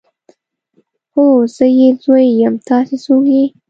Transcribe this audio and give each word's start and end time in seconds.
هو 1.13 1.25
زه 1.55 1.65
يې 1.79 1.87
زوی 2.03 2.25
يم 2.41 2.55
تاسې 2.69 2.95
څوک 3.03 3.23
يئ. 3.35 3.45